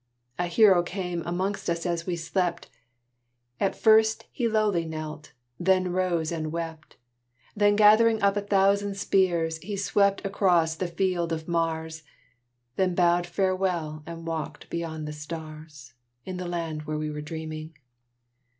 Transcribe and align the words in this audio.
A 0.39 0.47
hero 0.47 0.81
came 0.81 1.21
amongst 1.27 1.69
us 1.69 1.85
as 1.85 2.07
we 2.07 2.15
slept; 2.15 2.71
At 3.59 3.75
first 3.75 4.25
he 4.31 4.47
lowly 4.47 4.83
knelt 4.83 5.33
then 5.59 5.91
rose 5.91 6.31
and 6.31 6.51
wept; 6.51 6.97
Then 7.55 7.75
gathering 7.75 8.19
up 8.19 8.35
a 8.35 8.41
thousand 8.41 8.97
spears 8.97 9.59
He 9.59 9.77
swept 9.77 10.25
across 10.25 10.73
the 10.75 10.87
field 10.87 11.31
of 11.31 11.47
Mars; 11.47 12.01
Then 12.77 12.95
bowed 12.95 13.27
farewell 13.27 14.01
and 14.07 14.25
walked 14.25 14.71
beyond 14.71 15.07
the 15.07 15.13
stars, 15.13 15.93
In 16.25 16.37
the 16.37 16.47
land 16.47 16.85
where 16.87 16.97
we 16.97 17.11
were 17.11 17.21
dreaming. 17.21 17.75